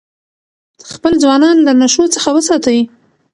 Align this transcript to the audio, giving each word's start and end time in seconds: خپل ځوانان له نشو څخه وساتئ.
خپل 0.93 1.13
ځوانان 1.23 1.57
له 1.65 1.71
نشو 1.81 2.03
څخه 2.15 2.29
وساتئ. 2.35 2.79